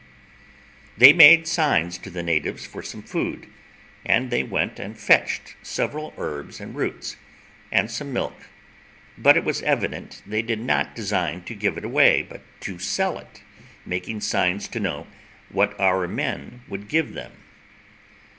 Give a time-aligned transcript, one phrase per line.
[0.97, 3.45] They made signs to the natives for some food,
[4.03, 7.17] and they went and fetched several herbs and roots,
[7.71, 8.33] and some milk;
[9.15, 13.19] but it was evident they did not design to give it away, but to sell
[13.19, 13.43] it,
[13.85, 15.05] making signs to know
[15.49, 17.33] what our men would give them.